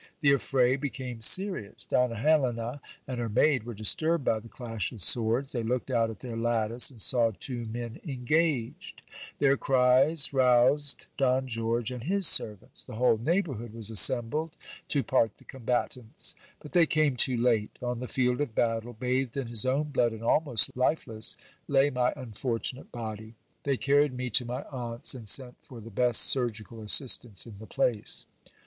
The 0.21 0.31
affray 0.33 0.77
became 0.79 1.21
serious. 1.21 1.85
Donna 1.85 2.15
Helena 2.15 2.81
and 3.07 3.19
her 3.19 3.29
maid 3.29 3.65
were 3.65 3.75
disturbed 3.75 4.25
by 4.25 4.39
the 4.39 4.49
clash 4.49 4.91
of 4.91 5.03
swords. 5.03 5.51
They 5.51 5.61
looked 5.61 5.91
out 5.91 6.09
at 6.09 6.21
their 6.21 6.35
lattice, 6.35 6.89
and 6.89 6.99
saw 6.99 7.29
two 7.39 7.65
men 7.65 8.01
engaged. 8.03 9.03
HISTORY 9.37 9.51
OF 9.51 9.51
DOX 9.51 9.59
GASTON 9.59 9.59
DE 9.59 9.59
COGOLLOS. 9.59 10.29
321 10.31 10.31
Their 10.33 10.33
cries 10.33 10.33
roused 10.33 11.07
Don 11.17 11.47
George 11.47 11.91
and 11.91 12.03
his 12.05 12.25
servants. 12.25 12.83
The 12.83 12.95
whole 12.95 13.19
neighbourhood 13.19 13.73
was 13.75 13.91
assembled 13.91 14.55
to 14.87 15.03
part 15.03 15.35
the 15.35 15.43
combatants. 15.43 16.33
But 16.59 16.71
they 16.71 16.87
came 16.87 17.15
too 17.15 17.37
late: 17.37 17.77
on 17.79 17.99
the 17.99 18.07
field 18.07 18.41
of 18.41 18.55
battle, 18.55 18.93
bathed 18.93 19.37
in 19.37 19.45
his 19.45 19.67
own 19.67 19.91
blood 19.91 20.13
and 20.13 20.23
almost 20.23 20.75
lifeless, 20.75 21.37
lay 21.67 21.91
my 21.91 22.11
unfortunate 22.15 22.91
body. 22.91 23.35
They 23.61 23.77
carried 23.77 24.15
me 24.17 24.31
to 24.31 24.45
my 24.45 24.63
aunt's, 24.71 25.13
and 25.13 25.29
sent 25.29 25.57
for 25.61 25.79
the 25.79 25.91
best 25.91 26.21
surgical 26.23 26.81
assistance 26.81 27.45
in 27.45 27.59
the 27.59 27.67
place. 27.67 28.25